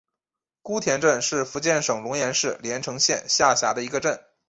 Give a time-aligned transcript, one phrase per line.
[0.63, 4.19] 姑田镇是福建省龙岩市连城县下辖的一个镇。